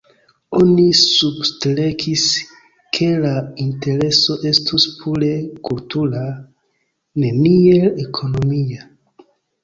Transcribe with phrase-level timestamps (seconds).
[0.57, 2.21] Oni substrekis
[2.97, 5.29] ke la intereso estus pure
[5.67, 6.23] kultura,
[7.25, 8.89] neniel ekonomia.